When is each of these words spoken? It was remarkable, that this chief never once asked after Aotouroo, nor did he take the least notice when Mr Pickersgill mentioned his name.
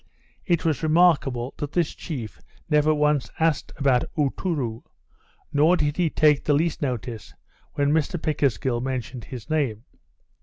It 0.47 0.65
was 0.65 0.81
remarkable, 0.81 1.53
that 1.59 1.73
this 1.73 1.93
chief 1.93 2.41
never 2.67 2.91
once 2.91 3.29
asked 3.39 3.71
after 3.77 4.07
Aotouroo, 4.17 4.81
nor 5.53 5.77
did 5.77 5.97
he 5.97 6.09
take 6.09 6.43
the 6.43 6.55
least 6.55 6.81
notice 6.81 7.35
when 7.75 7.91
Mr 7.93 8.19
Pickersgill 8.19 8.81
mentioned 8.81 9.25
his 9.25 9.47
name. 9.47 9.83